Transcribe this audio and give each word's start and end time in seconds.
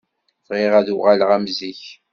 Bɣiɣ 0.47 0.73
ad 0.79 0.87
uɣaleɣ 0.95 1.29
am 1.35 1.45
zik. 1.57 1.83